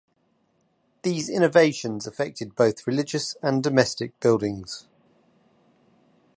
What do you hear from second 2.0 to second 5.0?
affected both religious and domestic buildings.